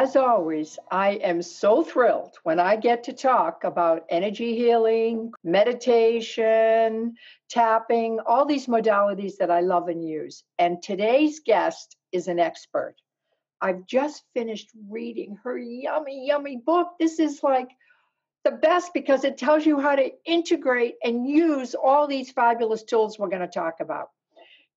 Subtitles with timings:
[0.00, 7.16] As always, I am so thrilled when I get to talk about energy healing, meditation,
[7.50, 10.42] tapping, all these modalities that I love and use.
[10.58, 12.94] And today's guest is an expert.
[13.60, 16.92] I've just finished reading her yummy, yummy book.
[16.98, 17.68] This is like
[18.42, 23.18] the best because it tells you how to integrate and use all these fabulous tools
[23.18, 24.08] we're going to talk about.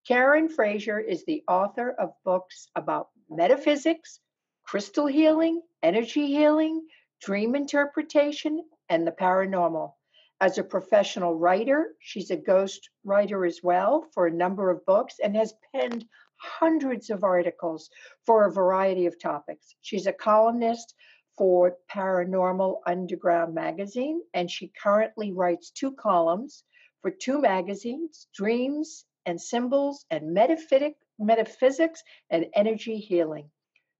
[0.05, 4.19] Karen Frazier is the author of books about metaphysics,
[4.63, 6.87] crystal healing, energy healing,
[7.21, 9.93] dream interpretation, and the paranormal.
[10.41, 15.15] As a professional writer, she's a ghost writer as well for a number of books
[15.23, 16.05] and has penned
[16.37, 17.89] hundreds of articles
[18.25, 19.75] for a variety of topics.
[19.81, 20.95] She's a columnist
[21.37, 26.63] for Paranormal Underground magazine, and she currently writes two columns
[27.01, 33.49] for two magazines Dreams and Symbols and Metaphysic, Metaphysics and Energy Healing.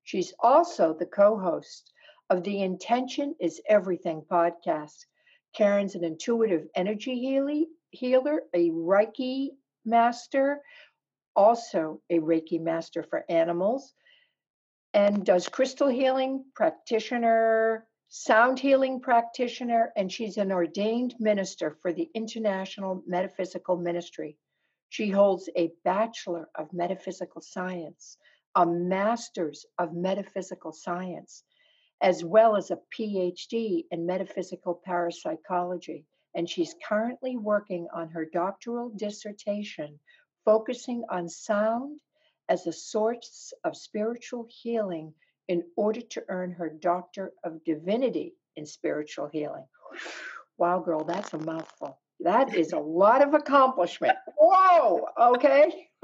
[0.04, 1.92] She's also the co host
[2.30, 5.06] of the Intention is Everything podcast.
[5.56, 7.16] Karen's an intuitive energy
[7.92, 9.52] healer, a Reiki
[9.86, 10.62] master,
[11.36, 13.94] also a Reiki master for animals,
[14.94, 22.10] and does crystal healing practitioner, sound healing practitioner, and she's an ordained minister for the
[22.14, 24.38] International Metaphysical Ministry.
[24.90, 28.18] She holds a Bachelor of Metaphysical Science
[28.56, 31.44] a master's of metaphysical science,
[32.02, 36.06] as well as a PhD in metaphysical parapsychology.
[36.36, 40.00] And she's currently working on her doctoral dissertation
[40.46, 42.00] focusing on sound
[42.50, 45.14] as a source of spiritual healing
[45.48, 49.66] in order to earn her Doctor of Divinity in Spiritual Healing.
[50.60, 52.00] Wow, girl, that's a mouthful.
[52.20, 54.16] That is a lot of accomplishment.
[54.38, 55.90] Whoa, okay.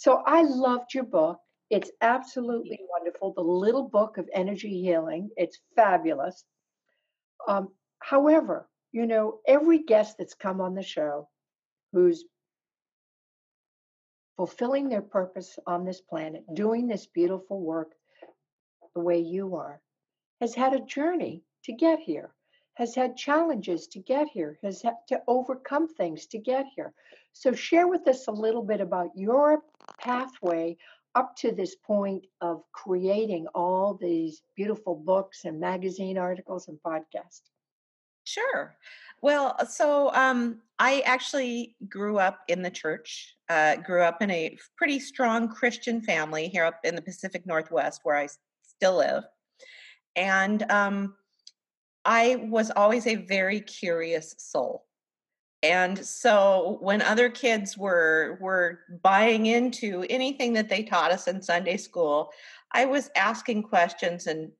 [0.00, 1.38] So I loved your book.
[1.68, 3.34] It's absolutely wonderful.
[3.34, 5.28] The Little Book of Energy Healing.
[5.36, 6.42] It's fabulous.
[7.46, 7.68] Um,
[7.98, 11.28] however, you know, every guest that's come on the show
[11.92, 12.24] who's
[14.38, 17.92] fulfilling their purpose on this planet, doing this beautiful work
[18.94, 19.82] the way you are,
[20.40, 22.32] has had a journey to get here,
[22.80, 26.94] has had challenges to get here, has had to overcome things to get here.
[27.34, 29.62] So, share with us a little bit about your
[30.00, 30.78] pathway
[31.14, 37.50] up to this point of creating all these beautiful books and magazine articles and podcasts.
[38.24, 38.74] Sure.
[39.20, 44.30] Well, uh, so um, I actually grew up in the church, uh, grew up in
[44.30, 48.28] a pretty strong Christian family here up in the Pacific Northwest where I
[48.62, 49.24] still live.
[50.16, 51.14] And um,
[52.04, 54.86] I was always a very curious soul.
[55.62, 61.42] And so when other kids were were buying into anything that they taught us in
[61.42, 62.30] sunday school
[62.72, 64.50] i was asking questions and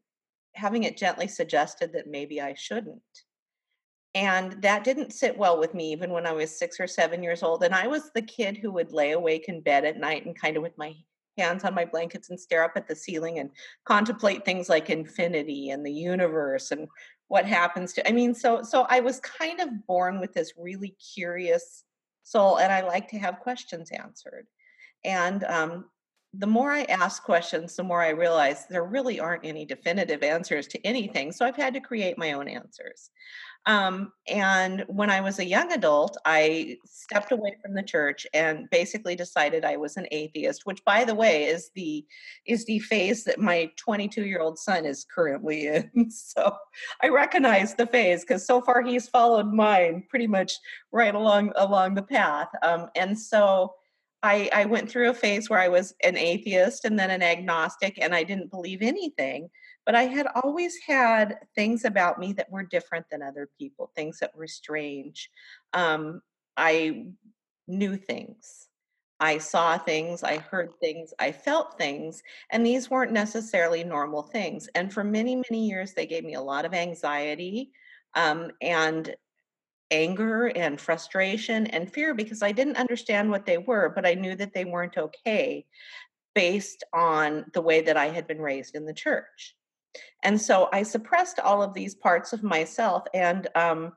[0.54, 3.00] having it gently suggested that maybe i shouldn't.
[4.14, 7.42] And that didn't sit well with me even when i was six or seven years
[7.42, 10.38] old and i was the kid who would lay awake in bed at night and
[10.38, 10.94] kind of with my
[11.38, 13.50] hands on my blankets and stare up at the ceiling and
[13.86, 16.88] contemplate things like infinity and the universe and
[17.30, 20.96] what happens to i mean so so i was kind of born with this really
[21.14, 21.84] curious
[22.24, 24.46] soul and i like to have questions answered
[25.04, 25.84] and um,
[26.34, 30.68] the more I ask questions, the more I realize there really aren't any definitive answers
[30.68, 31.32] to anything.
[31.32, 33.10] So I've had to create my own answers.
[33.66, 38.68] Um, and when I was a young adult, I stepped away from the church and
[38.70, 42.04] basically decided I was an atheist, which, by the way, is the
[42.46, 45.90] is the phase that my 22 year old son is currently in.
[46.10, 46.54] So
[47.02, 50.54] I recognize the phase because so far he's followed mine pretty much
[50.92, 52.48] right along along the path.
[52.62, 53.74] Um, and so
[54.22, 57.98] I, I went through a phase where I was an atheist and then an agnostic,
[58.00, 59.48] and I didn't believe anything.
[59.86, 64.18] But I had always had things about me that were different than other people, things
[64.18, 65.30] that were strange.
[65.72, 66.20] Um,
[66.56, 67.06] I
[67.66, 68.68] knew things.
[69.20, 74.66] I saw things, I heard things, I felt things, and these weren't necessarily normal things.
[74.74, 77.70] And for many, many years, they gave me a lot of anxiety
[78.14, 79.14] um, and
[79.90, 84.34] anger and frustration and fear because I didn't understand what they were, but I knew
[84.36, 85.66] that they weren't okay
[86.34, 89.56] based on the way that I had been raised in the church.
[90.22, 93.04] And so I suppressed all of these parts of myself.
[93.14, 93.92] And um,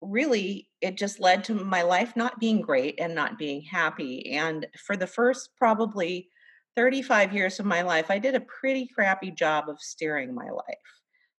[0.00, 4.32] really, it just led to my life not being great and not being happy.
[4.32, 6.28] And for the first probably
[6.76, 10.76] 35 years of my life, I did a pretty crappy job of steering my life.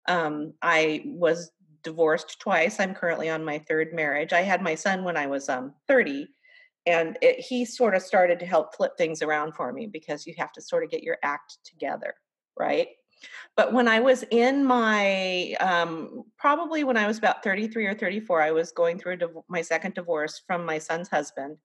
[0.09, 1.51] Um, I was
[1.87, 2.81] divorced twice.
[2.81, 4.33] I'm currently on my third marriage.
[4.33, 6.27] I had my son when I was um, 30,
[6.85, 10.35] and it, he sort of started to help flip things around for me because you
[10.37, 12.15] have to sort of get your act together,
[12.59, 12.89] right?
[13.57, 18.43] But when I was in my, um, probably when I was about 33 or 34,
[18.43, 21.57] I was going through div- my second divorce from my son's husband,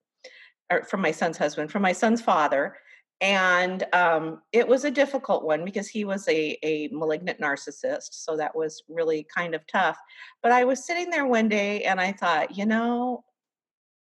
[0.72, 2.78] or from my son's husband, from my son's father.
[3.22, 8.10] And um, it was a difficult one because he was a, a malignant narcissist.
[8.12, 9.98] So that was really kind of tough.
[10.42, 13.24] But I was sitting there one day and I thought, you know,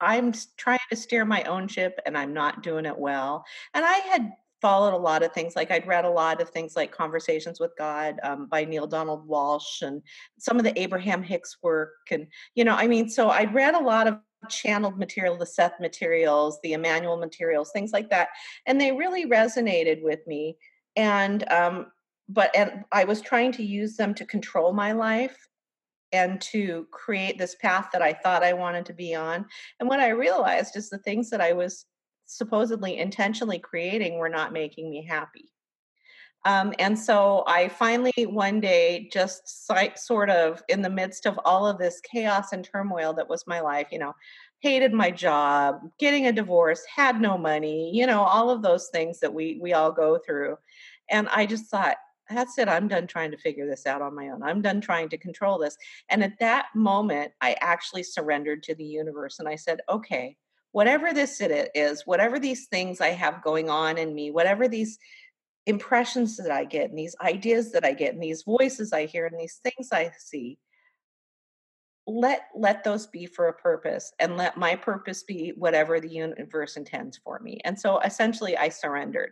[0.00, 3.44] I'm trying to steer my own ship and I'm not doing it well.
[3.74, 5.54] And I had followed a lot of things.
[5.54, 9.28] Like I'd read a lot of things like Conversations with God um, by Neale Donald
[9.28, 10.00] Walsch and
[10.38, 11.92] some of the Abraham Hicks work.
[12.10, 14.18] And, you know, I mean, so I'd read a lot of
[14.48, 18.28] channeled material, the Seth materials, the Emmanuel materials, things like that.
[18.66, 20.56] And they really resonated with me.
[20.96, 21.86] And, um,
[22.28, 25.36] but and I was trying to use them to control my life
[26.12, 29.46] and to create this path that I thought I wanted to be on.
[29.80, 31.86] And what I realized is the things that I was
[32.26, 35.50] supposedly intentionally creating were not making me happy.
[36.44, 41.66] Um, and so I finally one day just sort of in the midst of all
[41.66, 44.14] of this chaos and turmoil that was my life, you know,
[44.60, 49.20] hated my job, getting a divorce, had no money, you know, all of those things
[49.20, 50.56] that we we all go through.
[51.10, 51.96] And I just thought,
[52.30, 52.68] that's it.
[52.68, 54.42] I'm done trying to figure this out on my own.
[54.42, 55.76] I'm done trying to control this.
[56.08, 60.36] And at that moment, I actually surrendered to the universe and I said, okay,
[60.72, 64.98] whatever this it is, whatever these things I have going on in me, whatever these
[65.66, 69.26] impressions that I get and these ideas that I get and these voices I hear
[69.26, 70.58] and these things I see,
[72.06, 76.76] let let those be for a purpose and let my purpose be whatever the universe
[76.76, 77.60] intends for me.
[77.64, 79.30] And so essentially i surrendered.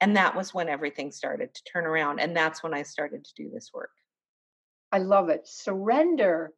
[0.00, 3.34] And that was when everything started to turn around and that's when i started to
[3.36, 3.90] do this work.
[4.90, 5.46] I love it.
[5.46, 6.52] Surrender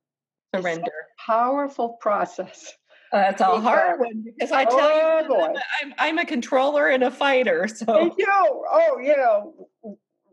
[0.54, 0.92] surrender.
[1.24, 2.72] powerful process
[3.16, 5.54] uh, that's a hard one because I tell oh, you, boy.
[5.82, 7.66] I'm, I'm, a controller and a fighter.
[7.76, 9.68] So you know, oh, you know,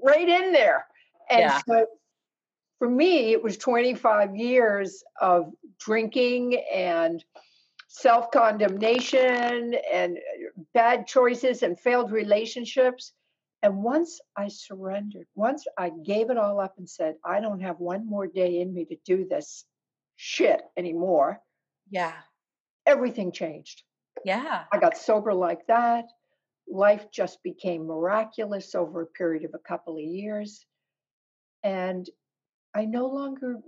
[0.02, 0.86] right in there.
[1.30, 1.62] And yeah.
[1.68, 1.86] so
[2.80, 7.24] for me, it was 25 years of drinking and
[7.88, 10.18] self condemnation and
[10.74, 13.14] bad choices and failed relationships.
[13.62, 17.80] And once I surrendered, once I gave it all up and said, I don't have
[17.80, 19.64] one more day in me to do this
[20.18, 21.40] shit anymore.
[21.90, 22.14] Yeah
[22.86, 23.84] everything changed.
[24.26, 24.64] Yeah.
[24.72, 26.06] I got sober like that.
[26.68, 30.66] Life just became miraculous over a period of a couple of years.
[31.64, 32.10] And
[32.76, 33.60] I no longer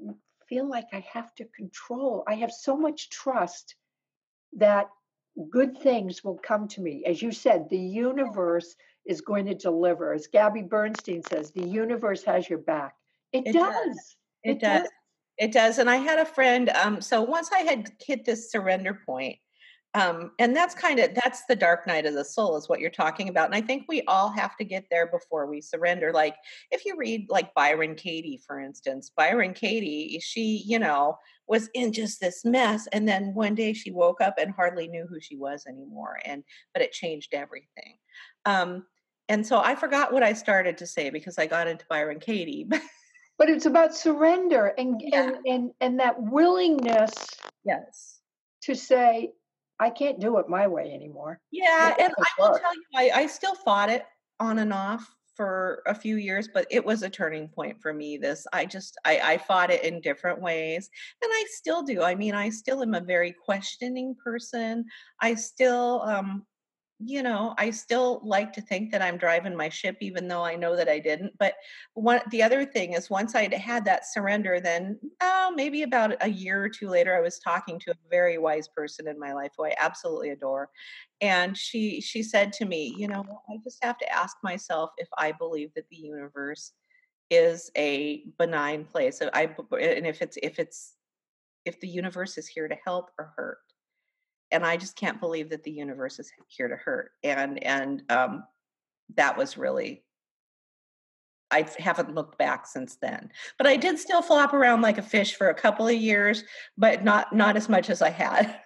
[0.48, 2.24] feel like I have to control.
[2.28, 3.76] I have so much trust
[4.54, 4.90] that
[5.50, 7.04] good things will come to me.
[7.06, 8.76] As you said, the universe
[9.06, 10.14] is going to deliver.
[10.14, 12.96] As Gabby Bernstein says, the universe has your back.
[13.34, 13.74] It, it does.
[13.74, 14.16] does.
[14.44, 14.82] It, it does.
[14.84, 14.92] does.
[15.38, 15.80] It does.
[15.80, 19.38] And I had a friend, um, so once I had hit this surrender point,
[19.96, 22.90] um, and that's kind of that's the dark night of the soul is what you're
[22.90, 26.36] talking about and i think we all have to get there before we surrender like
[26.70, 31.18] if you read like byron katie for instance byron katie she you know
[31.48, 35.08] was in just this mess and then one day she woke up and hardly knew
[35.08, 36.44] who she was anymore and
[36.74, 37.98] but it changed everything
[38.46, 38.86] um,
[39.30, 42.68] and so i forgot what i started to say because i got into byron katie
[43.38, 45.24] but it's about surrender and yeah.
[45.24, 47.14] and, and and that willingness
[47.64, 48.20] yes.
[48.62, 49.32] to say
[49.80, 51.40] i can't do it my way anymore.
[51.52, 54.06] Yeah and i will tell you I, I still fought it
[54.40, 58.18] on and off for a few years but it was a turning point for me
[58.18, 60.90] this i just I, I fought it in different ways
[61.22, 64.86] and i still do i mean i still am a very questioning person
[65.22, 66.46] i still um
[67.00, 70.56] you know, I still like to think that I'm driving my ship, even though I
[70.56, 71.34] know that I didn't.
[71.38, 71.56] But
[71.94, 76.30] one, the other thing is, once I had that surrender, then oh, maybe about a
[76.30, 79.52] year or two later, I was talking to a very wise person in my life
[79.58, 80.70] who I absolutely adore,
[81.20, 85.10] and she she said to me, you know, I just have to ask myself if
[85.18, 86.72] I believe that the universe
[87.30, 89.22] is a benign place.
[89.34, 90.94] I and if it's if it's
[91.66, 93.58] if the universe is here to help or hurt
[94.52, 97.12] and I just can't believe that the universe is here to hurt.
[97.24, 98.44] And and um,
[99.16, 100.04] that was really
[101.52, 103.32] I haven't looked back since then.
[103.58, 106.44] But I did still flop around like a fish for a couple of years,
[106.78, 108.60] but not not as much as I had.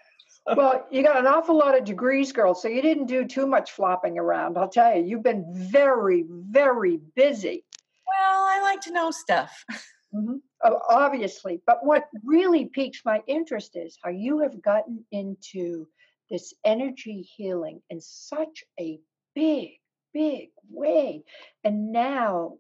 [0.55, 3.71] well, you got an awful lot of degrees, girl, so you didn't do too much
[3.71, 4.57] flopping around.
[4.57, 7.65] I'll tell you, you've been very, very busy.
[8.07, 9.65] Well, I like to know stuff.
[10.13, 10.37] Mm-hmm.
[10.63, 11.61] Oh, obviously.
[11.65, 15.87] But what really piques my interest is how you have gotten into
[16.29, 18.99] this energy healing in such a
[19.35, 19.79] big,
[20.13, 21.23] big way.
[21.63, 22.57] And now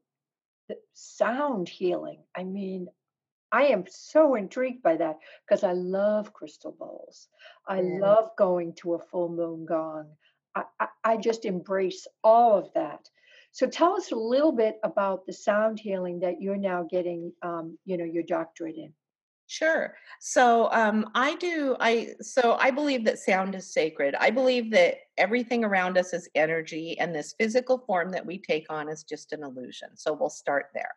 [0.67, 2.23] the sound healing.
[2.35, 2.87] I mean,
[3.51, 7.27] I am so intrigued by that because I love crystal bowls.
[7.67, 7.99] I Yeah.
[7.99, 10.15] love going to a full moon gong.
[10.55, 13.09] I, I, I just embrace all of that.
[13.51, 17.77] So tell us a little bit about the sound healing that you're now getting, um,
[17.85, 18.93] you know, your doctorate in.
[19.49, 19.95] Sure.
[20.19, 21.75] So um, I do.
[21.79, 24.13] I so I believe that sound is sacred.
[24.19, 28.67] I believe that everything around us is energy, and this physical form that we take
[28.69, 29.89] on is just an illusion.
[29.95, 30.93] So we'll start there.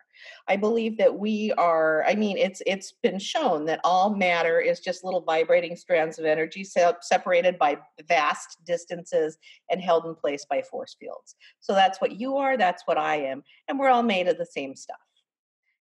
[0.48, 2.04] I believe that we are.
[2.06, 6.26] I mean, it's it's been shown that all matter is just little vibrating strands of
[6.26, 9.38] energy se- separated by vast distances
[9.70, 11.36] and held in place by force fields.
[11.60, 12.58] So that's what you are.
[12.58, 14.98] That's what I am, and we're all made of the same stuff.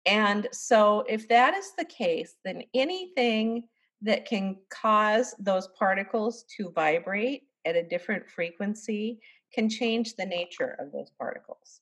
[0.07, 3.64] And so, if that is the case, then anything
[4.02, 9.21] that can cause those particles to vibrate at a different frequency
[9.52, 11.80] can change the nature of those particles.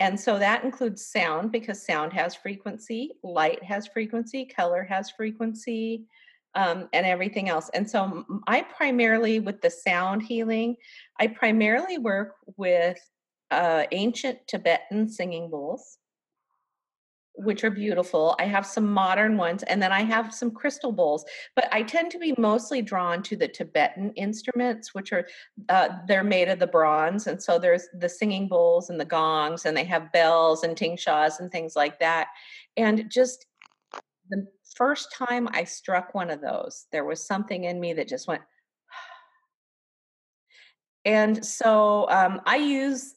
[0.00, 6.06] And so that includes sound because sound has frequency, light has frequency, color has frequency,
[6.54, 7.70] um, and everything else.
[7.72, 10.76] And so I primarily, with the sound healing,
[11.20, 12.98] I primarily work with
[13.50, 15.98] uh, ancient Tibetan singing bowls
[17.34, 18.36] which are beautiful.
[18.38, 21.24] I have some modern ones, and then I have some crystal bowls.
[21.56, 25.26] But I tend to be mostly drawn to the Tibetan instruments, which are
[25.68, 29.64] uh, they're made of the bronze, and so there's the singing bowls and the gongs,
[29.64, 32.28] and they have bells and tingshas and things like that.
[32.76, 33.46] And just
[34.30, 34.46] the
[34.76, 38.42] first time I struck one of those, there was something in me that just went.
[41.04, 43.16] And so um, I use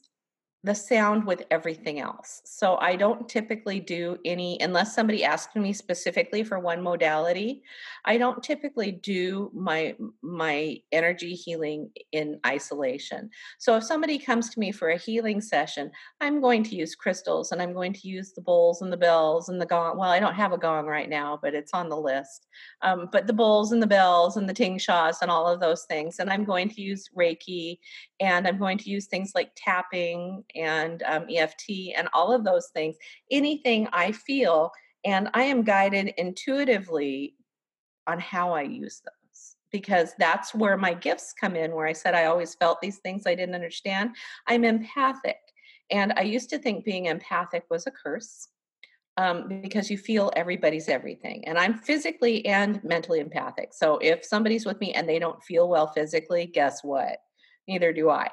[0.65, 2.41] the sound with everything else.
[2.43, 7.61] So I don't typically do any unless somebody asks me specifically for one modality.
[8.03, 13.29] I don't typically do my my energy healing in isolation.
[13.59, 17.51] So if somebody comes to me for a healing session, I'm going to use crystals
[17.51, 19.99] and I'm going to use the bowls and the bells and the gong.
[19.99, 22.47] Well, I don't have a gong right now, but it's on the list.
[22.81, 25.83] Um, but the bowls and the bells and the ting shas and all of those
[25.83, 26.17] things.
[26.17, 27.77] And I'm going to use Reiki
[28.19, 32.67] and I'm going to use things like tapping and um, EFT and all of those
[32.73, 32.95] things.
[33.31, 34.71] Anything I feel,
[35.03, 37.35] and I am guided intuitively
[38.07, 41.73] on how I use those because that's where my gifts come in.
[41.73, 44.15] Where I said I always felt these things I didn't understand.
[44.47, 45.39] I'm empathic,
[45.91, 48.49] and I used to think being empathic was a curse.
[49.17, 51.47] Um, because you feel everybody's everything.
[51.47, 53.73] And I'm physically and mentally empathic.
[53.73, 57.19] So if somebody's with me and they don't feel well physically, guess what?
[57.65, 58.29] Neither do I.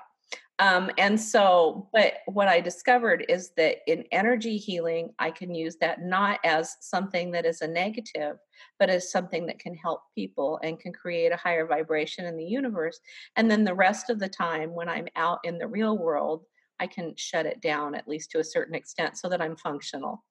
[0.59, 5.77] Um, and so, but what I discovered is that in energy healing, I can use
[5.81, 8.37] that not as something that is a negative,
[8.79, 12.45] but as something that can help people and can create a higher vibration in the
[12.45, 13.01] universe.
[13.37, 16.45] And then the rest of the time, when I'm out in the real world,
[16.79, 20.25] I can shut it down at least to a certain extent so that I'm functional.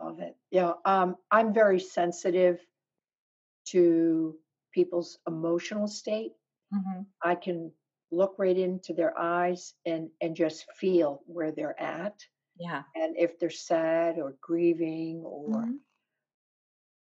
[0.00, 0.36] Love it.
[0.50, 2.58] Yeah, um, I'm very sensitive
[3.68, 4.34] to
[4.72, 6.32] people's emotional state.
[6.72, 7.72] hmm I can
[8.10, 12.20] look right into their eyes and and just feel where they're at
[12.58, 12.84] Yeah.
[12.94, 15.80] and if they're sad or grieving or Mhm.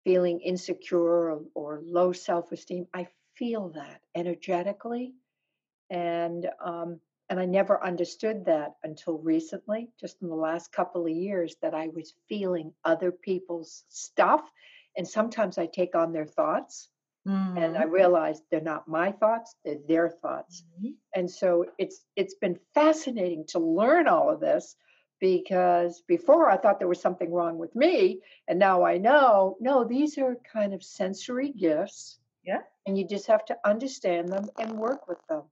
[0.05, 5.15] feeling insecure or, or low self-esteem i feel that energetically
[5.91, 7.01] and um
[7.31, 11.75] and i never understood that until recently just in the last couple of years that
[11.75, 14.51] i was feeling other people's stuff
[14.97, 16.91] and sometimes i take on their thoughts
[17.29, 20.95] and i realized they're not my thoughts they're their thoughts Mhm.
[21.15, 24.77] and so it's it's been fascinating to learn all of this
[25.21, 29.85] because before i thought there was something wrong with me and now i know no
[29.85, 32.63] these are kind of sensory gifts Yeah.
[32.87, 35.43] and you just have to understand them and work with them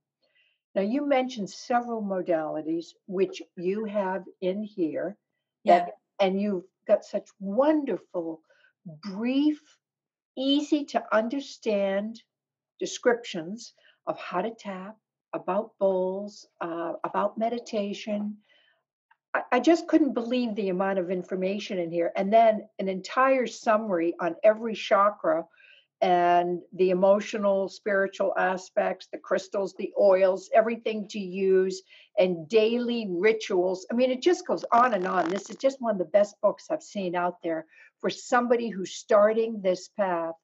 [0.75, 5.17] now you mentioned several modalities which you have in here
[5.65, 5.79] Yeah.
[5.87, 8.41] that and you've got such wonderful
[9.03, 9.61] brief
[10.37, 12.23] easy to understand
[12.79, 13.73] descriptions
[14.07, 14.97] of how to tap,
[15.35, 18.37] about bowls, uh, about meditation.
[19.35, 22.13] I, I just couldn't believe the amount of information in here.
[22.17, 25.45] And then an entire summary on every chakra
[26.03, 31.83] and the emotional, spiritual aspects, the crystals, the oils, everything to use,
[32.19, 33.87] and daily rituals.
[33.91, 35.31] I mean, it just goes on and on.
[35.31, 37.67] This is just one of the best books I've seen out there
[38.01, 40.35] for somebody who's starting this path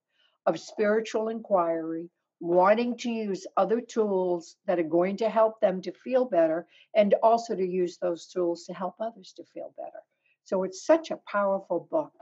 [0.46, 5.92] of spiritual inquiry, wanting to use other tools that are going to help them to
[5.92, 10.02] feel better and also to use those tools to help others to feel better.
[10.44, 12.12] So it's such a powerful book.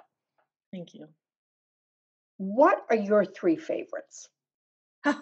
[0.72, 1.08] Thank you.
[2.36, 4.28] What are your three favorites?
[5.04, 5.16] it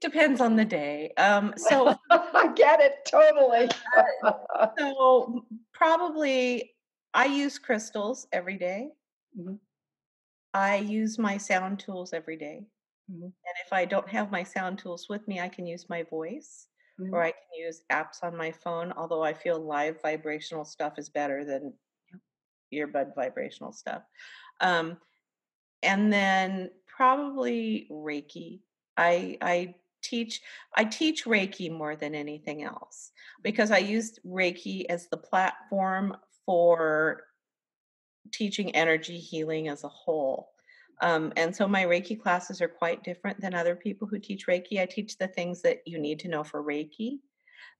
[0.00, 1.12] depends on the day.
[1.16, 3.68] Um, so I get it totally.
[4.78, 6.72] so probably
[7.16, 8.92] I use crystals every day.
[9.34, 9.60] Mhm.
[10.54, 12.66] I use my sound tools every day.
[13.08, 13.32] Mhm.
[13.46, 16.68] And if I don't have my sound tools with me, I can use my voice
[17.12, 21.08] or I can use apps on my phone, although I feel live vibrational stuff is
[21.10, 21.74] better than
[22.74, 24.04] earbud vibrational stuff.
[24.60, 25.00] Um,
[25.82, 28.62] and then probably Reiki.
[28.96, 30.42] I I teach
[30.76, 37.24] I teach Reiki more than anything else because I used Reiki as the platform for
[38.32, 40.50] teaching energy healing as a whole.
[41.02, 44.80] Um, and so my Reiki classes are quite different than other people who teach Reiki.
[44.80, 47.18] I teach the things that you need to know for Reiki,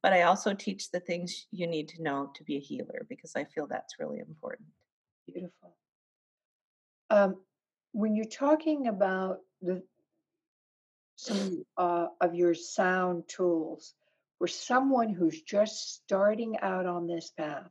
[0.03, 3.33] but I also teach the things you need to know to be a healer because
[3.35, 4.69] I feel that's really important.
[5.27, 5.75] Beautiful.
[7.09, 7.37] Um,
[7.93, 9.83] when you're talking about the
[11.17, 13.95] some uh, of your sound tools
[14.39, 17.71] for someone who's just starting out on this path,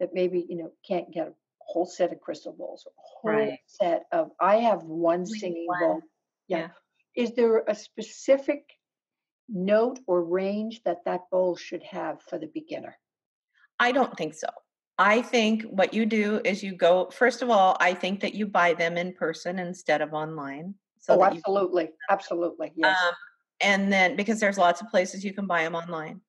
[0.00, 3.58] that maybe you know can't get a whole set of crystal bowls, a whole Right.
[3.66, 4.30] set of.
[4.40, 5.80] I have one Only singing one.
[5.80, 6.00] bowl.
[6.48, 6.58] Yeah.
[6.58, 6.68] Yeah.
[7.14, 8.70] Is there a specific
[9.48, 12.98] note or range that that bowl should have for the beginner?
[13.78, 14.48] I don't think so.
[14.98, 18.46] I think what you do is you go, first of all, I think that you
[18.46, 20.74] buy them in person instead of online.
[21.00, 22.96] So oh, absolutely, absolutely, yes.
[23.06, 23.14] Um,
[23.60, 26.20] and then because there's lots of places you can buy them online.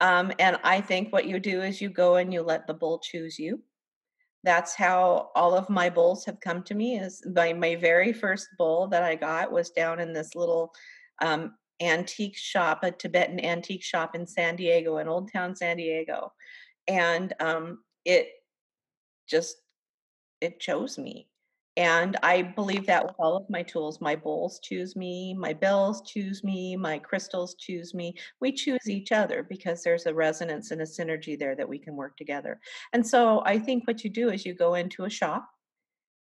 [0.00, 2.98] Um, and I think what you do is you go and you let the bull
[2.98, 3.62] choose you.
[4.44, 6.98] That's how all of my bulls have come to me.
[6.98, 10.72] Is my my very first bull that I got was down in this little
[11.20, 16.32] um, antique shop, a Tibetan antique shop in San Diego, in Old Town San Diego,
[16.86, 18.28] and um, it
[19.28, 19.56] just
[20.40, 21.28] it chose me.
[21.76, 24.00] And I believe that with all of my tools.
[24.00, 28.14] My bowls choose me, my bells choose me, my crystals choose me.
[28.40, 31.94] We choose each other because there's a resonance and a synergy there that we can
[31.94, 32.60] work together.
[32.94, 35.46] And so I think what you do is you go into a shop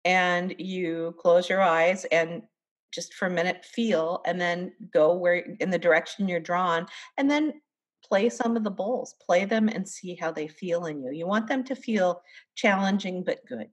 [0.04, 2.42] and you close your eyes and
[2.92, 7.30] just for a minute feel and then go where in the direction you're drawn and
[7.30, 7.52] then
[8.04, 11.26] play some of the bowls play them and see how they feel in you you
[11.26, 12.20] want them to feel
[12.54, 13.68] challenging but good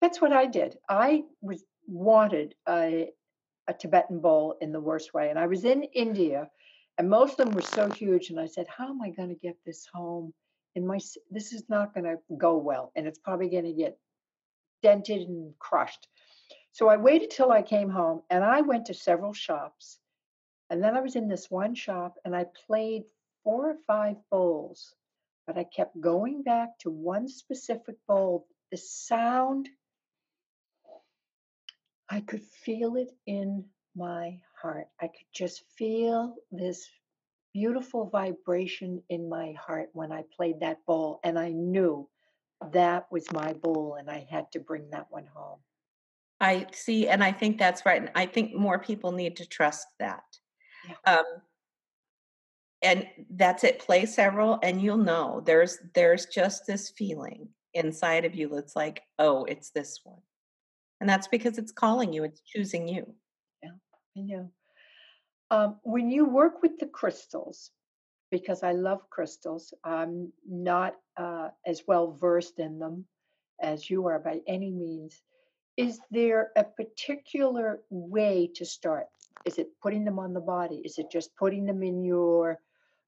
[0.00, 0.76] That's what I did.
[0.88, 3.10] I was wanted a,
[3.68, 5.30] a Tibetan bowl in the worst way.
[5.30, 6.48] And I was in India
[6.98, 8.30] and most of them were so huge.
[8.30, 10.32] And I said, how am I going to get this home?
[10.74, 10.98] In my,
[11.30, 12.92] this is not going to go well.
[12.96, 13.98] And it's probably going to get
[14.82, 16.08] dented and crushed.
[16.72, 19.98] So I waited till I came home and I went to several shops.
[20.68, 23.04] And then I was in this one shop and I played
[23.44, 24.94] four or five bowls,
[25.46, 28.46] but I kept going back to one specific bowl.
[28.70, 29.68] The sound
[32.08, 33.64] I could feel it in
[33.94, 34.88] my heart.
[35.00, 36.86] I could just feel this
[37.52, 41.20] beautiful vibration in my heart when I played that bowl.
[41.24, 42.08] And I knew
[42.72, 45.58] that was my bowl and I had to bring that one home.
[46.40, 49.86] i see and i think that's right and i think more people need to trust
[49.98, 50.24] that
[50.88, 51.18] Yeah.
[51.18, 51.24] um,
[52.82, 58.34] and that's it play several and you'll know there's there's just this feeling inside of
[58.34, 60.20] you that's like oh it's this one
[61.00, 63.14] and that's because it's calling you it's choosing you
[63.62, 63.70] Yeah,
[64.16, 64.50] I know.
[65.50, 67.70] Um, when you work with the crystals,
[68.30, 73.06] because I love crystals, I'm not uh, as well versed in them
[73.62, 75.22] as you are by any means.
[75.76, 79.06] Is there a particular way to start?
[79.44, 80.82] Is it putting them on the body?
[80.84, 82.58] Is it just putting them in your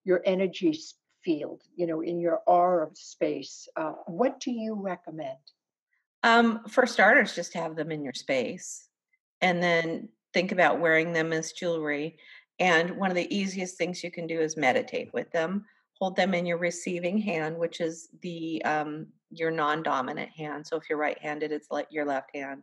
[0.04, 0.78] your energy
[1.24, 1.62] field?
[1.74, 3.68] You know, in your aura space.
[3.74, 5.38] Uh, what do you recommend?
[6.22, 8.88] Um, for starters, just have them in your space
[9.40, 12.18] and then think about wearing them as jewelry.
[12.58, 15.64] And one of the easiest things you can do is meditate with them.
[16.00, 20.66] Hold them in your receiving hand, which is the um, your non-dominant hand.
[20.66, 22.62] So if you're right-handed, it's like your left hand.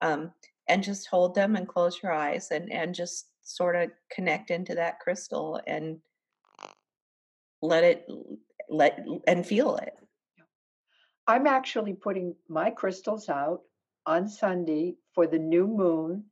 [0.00, 0.32] Um,
[0.68, 4.74] and just hold them and close your eyes and and just sort of connect into
[4.74, 5.98] that crystal and
[7.62, 8.06] let it
[8.68, 9.94] let and feel it.
[11.28, 13.60] I'm actually putting my crystals out
[14.06, 16.24] on Sunday for the new moon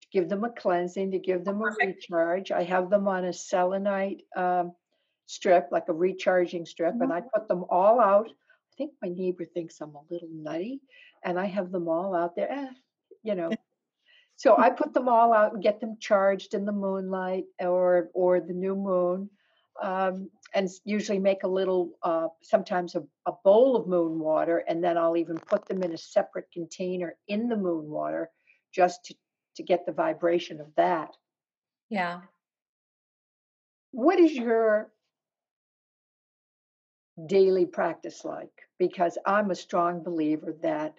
[0.00, 2.50] to give them a cleansing, to give them a recharge.
[2.50, 4.72] I have them on a selenite um,
[5.26, 8.28] strip, like a recharging strip, and I put them all out.
[8.28, 10.80] I think my neighbor thinks I'm a little nutty,
[11.24, 12.50] and I have them all out there.
[12.50, 12.68] Eh,
[13.22, 13.50] you know,
[14.42, 18.40] So I put them all out and get them charged in the moonlight or or
[18.40, 19.30] the new moon,
[19.80, 24.82] um, and usually make a little, uh, sometimes a, a bowl of moon water, and
[24.82, 28.30] then I'll even put them in a separate container in the moon water
[28.72, 29.14] just to
[29.56, 31.10] to get the vibration of that.
[31.90, 32.20] Yeah.
[33.90, 34.90] What is your
[37.26, 38.52] daily practice like?
[38.78, 40.94] Because I'm a strong believer that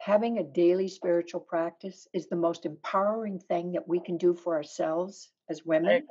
[0.00, 4.54] having a daily spiritual practice is the most empowering thing that we can do for
[4.54, 6.06] ourselves as women.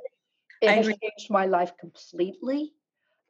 [0.64, 2.72] It has changed my life completely.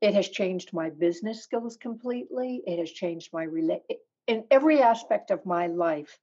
[0.01, 2.63] It has changed my business skills completely.
[2.67, 3.83] It has changed my rela-
[4.27, 6.19] in every aspect of my life.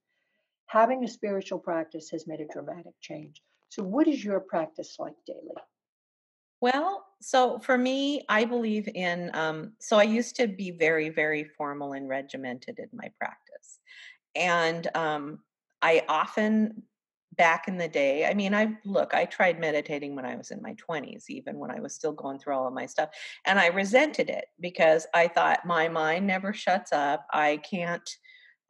[0.66, 3.42] Having a spiritual practice has made a dramatic change.
[3.68, 5.56] So, what is your practice like daily?
[6.60, 11.44] Well, so for me, I believe in, um, so I used to be very, very
[11.44, 13.80] formal and regimented in my practice.
[14.36, 15.40] And um,
[15.82, 16.84] I often,
[17.36, 20.60] back in the day, I mean, I look, I tried meditating when I was in
[20.62, 23.10] my 20s, even when I was still going through all of my stuff.
[23.46, 27.26] And I resented it because I thought my mind never shuts up.
[27.32, 28.08] I can't.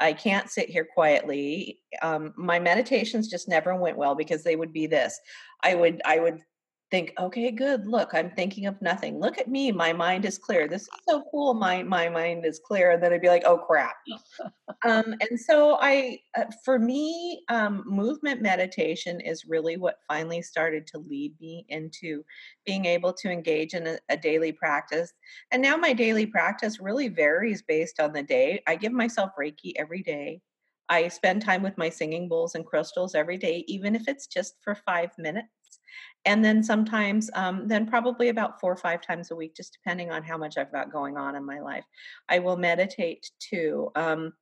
[0.01, 1.79] I can't sit here quietly.
[2.03, 5.17] Um, my meditations just never went well because they would be this.
[5.63, 6.41] I would I would
[6.93, 7.87] think, okay, good.
[7.87, 9.19] Look, I'm thinking of nothing.
[9.19, 9.73] Look at me.
[9.73, 10.69] My mind is clear.
[10.69, 11.55] This is so cool.
[11.55, 12.91] My my mind is clear.
[12.93, 13.97] And then I'd be like, oh crap.
[14.85, 20.87] um, and so I, uh, for me, um, movement meditation is really what finally started
[20.89, 22.23] to lead me into
[22.67, 25.15] being able to engage in a, a daily practice.
[25.51, 28.63] And now my daily practice really varies based on the day.
[28.67, 30.43] I give myself Reiki every day.
[30.91, 34.57] I spend time with my singing bowls and crystals every day, even if it's just
[34.63, 35.49] for five minutes
[36.25, 40.11] and then sometimes um, then probably about four or five times a week just depending
[40.11, 41.85] on how much i've got going on in my life
[42.29, 44.33] i will meditate too um,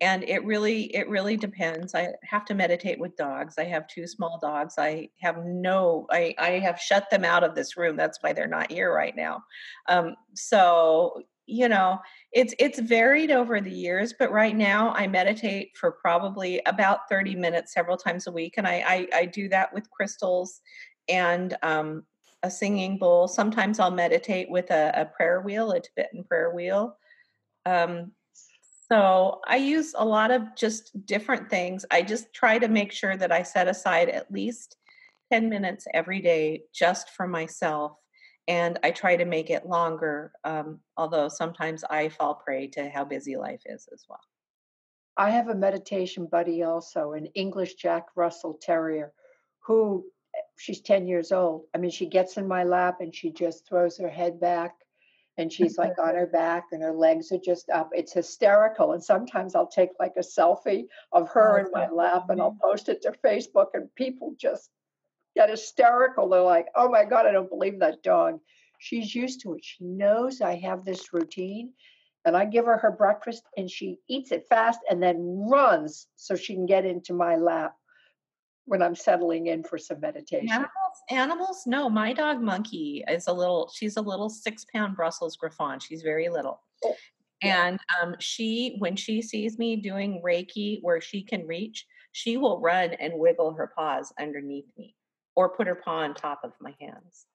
[0.00, 1.94] and it really it really depends.
[1.94, 3.56] I have to meditate with dogs.
[3.58, 4.74] I have two small dogs.
[4.78, 7.96] I have no i i have shut them out of this room.
[7.96, 9.42] That's why they're not here right now.
[9.88, 11.98] Um, so you know
[12.32, 17.34] it's it's varied over the years but right now i meditate for probably about 30
[17.34, 20.60] minutes several times a week and i i, I do that with crystals
[21.08, 22.04] and um,
[22.42, 23.28] a singing bowl.
[23.28, 26.96] Sometimes I'll meditate with a, a prayer wheel, a Tibetan prayer wheel.
[27.66, 28.12] Um,
[28.90, 31.84] so I use a lot of just different things.
[31.90, 34.76] I just try to make sure that I set aside at least
[35.32, 37.92] 10 minutes every day just for myself.
[38.48, 43.04] And I try to make it longer, um, although sometimes I fall prey to how
[43.04, 44.20] busy life is as well.
[45.16, 49.12] I have a meditation buddy also, an English Jack Russell Terrier,
[49.60, 50.04] who
[50.58, 51.64] she's 10 years old.
[51.74, 54.74] I mean, she gets in my lap and she just throws her head back
[55.38, 57.90] and she's like on her back and her legs are just up.
[57.92, 58.92] It's hysterical.
[58.92, 62.50] And sometimes I'll take like a selfie of her oh, in my lap and I'll
[62.50, 62.70] mm-hmm.
[62.70, 64.70] post it to Facebook and people just
[65.34, 66.28] get hysterical.
[66.28, 68.38] They're like, oh my God, I don't believe that dog.
[68.78, 69.64] She's used to it.
[69.64, 71.72] She knows I have this routine
[72.26, 76.36] and I give her her breakfast and she eats it fast and then runs so
[76.36, 77.74] she can get into my lap
[78.66, 80.48] when I'm settling in for some meditation.
[80.50, 80.70] Animals,
[81.10, 81.88] animals, no.
[81.88, 83.70] My dog Monkey is a little.
[83.74, 85.80] She's a little six pound Brussels Griffon.
[85.80, 86.94] She's very little, oh,
[87.42, 92.60] and um, she when she sees me doing Reiki where she can reach, she will
[92.60, 94.94] run and wiggle her paws underneath me,
[95.34, 97.26] or put her paw on top of my hands.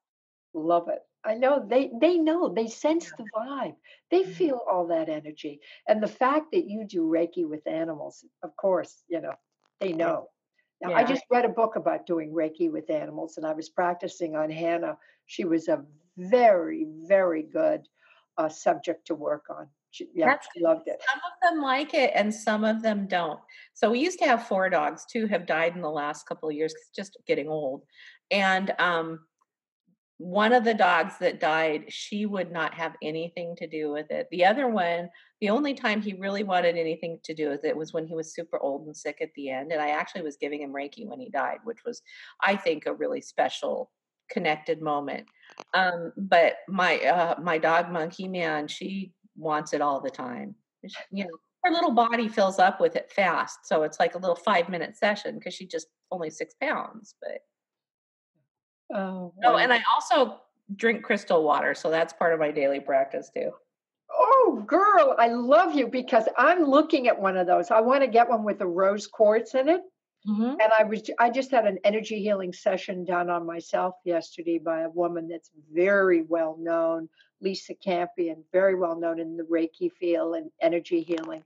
[0.54, 1.00] Love it.
[1.26, 3.76] I know they they know they sense the vibe.
[4.12, 4.32] They mm-hmm.
[4.32, 9.04] feel all that energy, and the fact that you do Reiki with animals, of course,
[9.10, 9.34] you know
[9.82, 10.30] they know
[10.86, 10.98] now, yeah.
[10.98, 14.50] I just read a book about doing Reiki with animals, and I was practicing on
[14.50, 14.98] Hannah.
[15.26, 15.84] She was a
[16.18, 17.82] very, very good
[18.38, 19.68] uh, subject to work on.
[19.92, 21.02] She, yeah, That's, she loved it.
[21.10, 23.40] Some of them like it, and some of them don't.
[23.74, 25.06] So we used to have four dogs.
[25.12, 27.84] Two have died in the last couple of years, just getting old.
[28.30, 29.22] And um,
[30.18, 34.28] one of the dogs that died, she would not have anything to do with it.
[34.32, 35.10] The other one,
[35.42, 38.34] the only time he really wanted anything to do with it was when he was
[38.34, 39.74] super old and sick at the end.
[39.74, 42.02] And I actually was giving him Reiki when he died, which was,
[42.42, 43.92] I think, a really special
[44.30, 45.28] connected moment.
[45.74, 50.56] Um, but my uh, my dog Monkey Man, she wants it all the time.
[51.12, 54.36] You know, her little body fills up with it fast, so it's like a little
[54.36, 57.40] five minute session because she just only six pounds, but
[58.94, 60.40] Oh, oh, and I also
[60.76, 63.52] drink crystal water, so that's part of my daily practice too.
[64.12, 67.72] Oh, girl, I love you because I'm looking at one of those.
[67.72, 69.82] I want to get one with the rose quartz in it.
[70.28, 70.44] Mm-hmm.
[70.44, 74.82] And I was I just had an energy healing session done on myself yesterday by
[74.82, 77.10] a woman that's very well known,
[77.42, 81.44] Lisa Campion, very well known in the Reiki field and energy healing.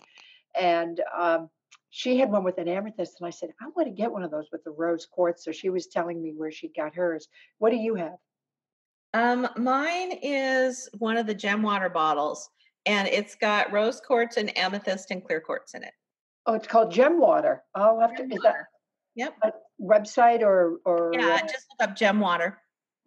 [0.60, 1.50] And um,
[1.90, 4.32] she had one with an amethyst, and I said, I want to get one of
[4.32, 5.44] those with the rose quartz.
[5.44, 7.28] So she was telling me where she got hers.
[7.58, 8.18] What do you have?
[9.14, 12.50] Um, mine is one of the gem water bottles,
[12.86, 15.94] and it's got rose quartz and amethyst and clear quartz in it.
[16.46, 17.64] Oh, it's called Gem Water.
[17.76, 18.24] I'll have to.
[18.24, 18.70] Gem Is that water.
[19.16, 19.38] Yep.
[19.44, 21.12] a website or or?
[21.14, 22.60] Yeah, uh, just look up gem water.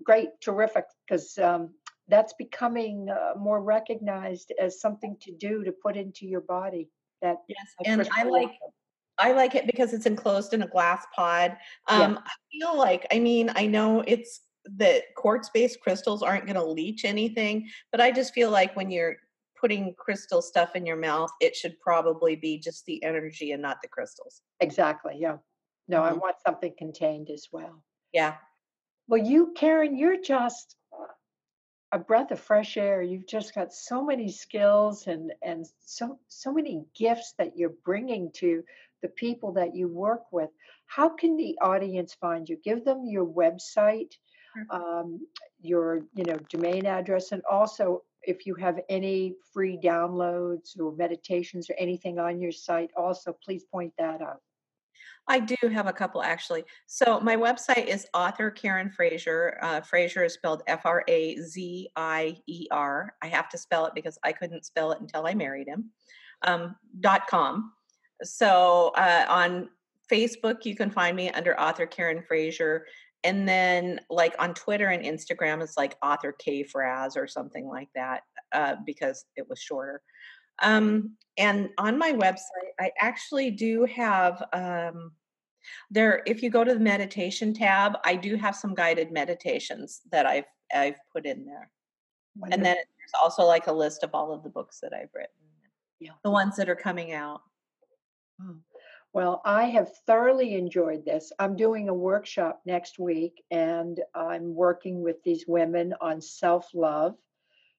[0.05, 1.71] great, terrific, because um,
[2.09, 6.89] that's becoming uh, more recognized as something to do to put into your body.
[7.23, 8.51] That Yes, and I like.
[9.19, 11.57] I like it because it's enclosed in a glass pod.
[11.89, 12.03] Yeah.
[12.03, 16.57] Um, I feel like, I mean, I know it's that quartz based crystals aren't going
[16.57, 19.17] to leach anything, but I just feel like when you're
[19.61, 23.77] putting crystal stuff in your mouth, it should probably be just the energy and not
[23.83, 24.43] the crystals.
[24.61, 25.15] exactly.
[25.19, 25.37] Yeah.
[25.89, 26.21] No, I Mhm.
[26.21, 27.85] want something contained as well.
[28.13, 28.39] Yeah.
[29.09, 30.77] Well, you, Karen, you're just
[31.93, 33.03] a breath of fresh air.
[33.03, 38.33] You've just got so many skills and and so so many gifts that you're bringing
[38.33, 38.65] to
[39.03, 40.51] the people that you work with.
[40.87, 42.57] How can the audience find you?
[42.65, 44.13] Give them your website,
[44.71, 45.21] um,
[45.61, 51.69] your you know domain address, and also if you have any free downloads or meditations
[51.69, 54.41] or anything on your site, also please point that out.
[55.29, 56.65] I do have a couple actually.
[56.87, 59.59] So my website is author Karen Frazier.
[59.63, 63.15] Uh, Frazier is spelled F R A Z I E R.
[63.23, 65.91] I have to spell it because I couldn't spell it until I married him.
[66.43, 67.73] Um, dot com.
[68.25, 69.69] So uh, on
[70.11, 72.87] Facebook, you can find me under author Karen Frazier.
[73.25, 77.89] And then, like on Twitter and Instagram, it's like author K Fraz or something like
[77.95, 80.03] that uh, because it was shorter.
[80.63, 85.13] Um, and on my website, I actually do have um,
[85.91, 86.23] there.
[86.27, 90.45] If you go to the meditation tab, I do have some guided meditations that I've
[90.75, 91.71] I've put in there.
[92.51, 95.35] And then there's also like a list of all of the books that I've written,
[96.01, 96.13] Yeah.
[96.25, 97.43] the ones that are coming out.
[98.41, 98.57] Oh,
[99.13, 101.31] Well, I have thoroughly enjoyed this.
[101.39, 107.17] I'm doing a workshop next week and I'm working with these women on self love.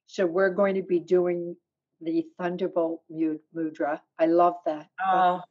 [0.06, 1.56] So we're going to be doing
[2.04, 4.00] the Thunderbolt mu- Mudra.
[4.20, 4.90] I love that.
[5.00, 5.42] That's Oh,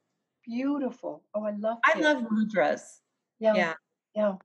[0.44, 1.22] beautiful.
[1.34, 2.02] Oh, I love I it.
[2.02, 3.00] love mudras.
[3.38, 3.74] Yeah, Yeah.
[4.14, 4.36] yeah.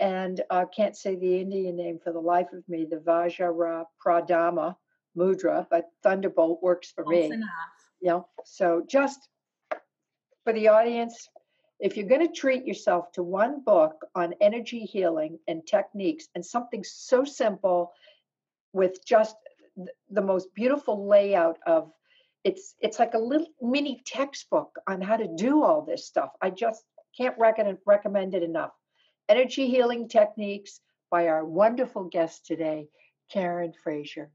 [0.00, 4.76] And I can't say the Indian name for the life of me, the Vajra Pradama
[5.16, 7.32] Mudra, but Thunderbolt works for Close me.
[7.32, 7.48] enough.
[8.00, 9.28] you know so just
[10.44, 11.28] for the audience
[11.80, 16.44] if you're going to treat yourself to one book on energy healing and techniques and
[16.44, 17.92] something so simple
[18.72, 19.36] with just
[20.10, 21.90] the most beautiful layout of
[22.44, 26.50] it's it's like a little mini textbook on how to do all this stuff i
[26.50, 26.84] just
[27.16, 28.72] can't recommend recommend it enough
[29.28, 32.88] energy healing techniques by our wonderful guest today
[33.30, 34.30] karen frazier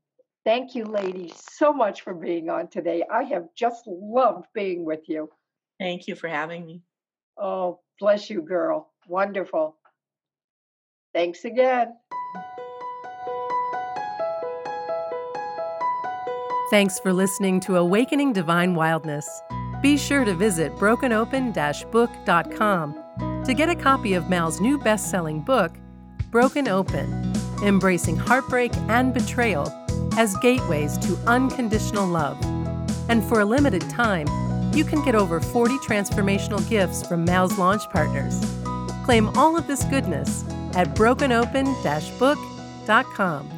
[0.46, 3.04] Thank you, ladies, so much for being on today.
[3.12, 5.28] I have just loved being with you.
[5.80, 6.84] Thank you for having me.
[7.36, 8.94] Oh, bless you, girl.
[9.08, 9.76] Wonderful.
[11.16, 11.96] Thanks again.
[16.72, 19.30] Thanks for listening to Awakening Divine Wildness.
[19.84, 21.54] Be sure to visit brokenopen
[21.92, 25.74] book.com to get a copy of Mal's new best selling book,
[26.32, 29.72] Broken Open Embracing Heartbreak and Betrayal
[30.18, 32.38] as Gateways to Unconditional Love.
[33.10, 34.28] And for a limited time,
[34.74, 38.44] you can get over 40 transformational gifts from Mal's launch partners.
[39.06, 41.66] Claim all of this goodness at brokenopen
[42.20, 43.55] book.com.